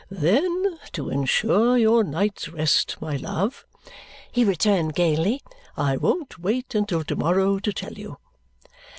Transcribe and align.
"Then 0.09 0.79
to 0.93 1.11
ensure 1.11 1.77
your 1.77 2.03
night's 2.03 2.49
rest, 2.49 2.97
my 3.01 3.17
love," 3.17 3.67
he 4.31 4.43
returned 4.43 4.95
gaily, 4.95 5.43
"I 5.77 5.95
won't 5.95 6.39
wait 6.39 6.73
until 6.73 7.03
to 7.03 7.15
morrow 7.15 7.59
to 7.59 7.71
tell 7.71 7.93
you. 7.93 8.17